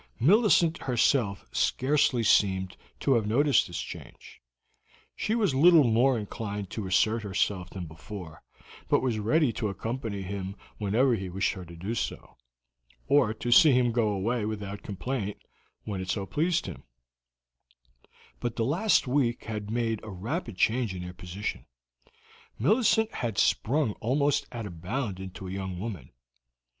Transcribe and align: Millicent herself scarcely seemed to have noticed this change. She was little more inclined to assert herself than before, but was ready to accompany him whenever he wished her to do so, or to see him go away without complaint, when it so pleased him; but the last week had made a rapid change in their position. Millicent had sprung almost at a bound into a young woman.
Millicent 0.19 0.79
herself 0.79 1.45
scarcely 1.51 2.23
seemed 2.23 2.75
to 3.01 3.13
have 3.13 3.27
noticed 3.27 3.67
this 3.67 3.79
change. 3.79 4.41
She 5.15 5.35
was 5.35 5.53
little 5.53 5.83
more 5.83 6.17
inclined 6.17 6.71
to 6.71 6.87
assert 6.87 7.21
herself 7.21 7.69
than 7.69 7.85
before, 7.85 8.41
but 8.87 9.03
was 9.03 9.19
ready 9.19 9.53
to 9.53 9.67
accompany 9.69 10.23
him 10.23 10.55
whenever 10.79 11.13
he 11.13 11.29
wished 11.29 11.53
her 11.53 11.65
to 11.65 11.75
do 11.75 11.93
so, 11.93 12.35
or 13.05 13.31
to 13.35 13.51
see 13.51 13.73
him 13.73 13.91
go 13.91 14.07
away 14.09 14.43
without 14.43 14.81
complaint, 14.81 15.37
when 15.83 16.01
it 16.01 16.09
so 16.09 16.25
pleased 16.25 16.65
him; 16.65 16.81
but 18.39 18.55
the 18.55 18.65
last 18.65 19.05
week 19.05 19.43
had 19.43 19.69
made 19.69 20.03
a 20.03 20.09
rapid 20.09 20.57
change 20.57 20.95
in 20.95 21.03
their 21.03 21.13
position. 21.13 21.67
Millicent 22.57 23.13
had 23.13 23.37
sprung 23.37 23.91
almost 24.01 24.47
at 24.51 24.65
a 24.65 24.71
bound 24.71 25.19
into 25.19 25.47
a 25.47 25.51
young 25.51 25.77
woman. 25.79 26.09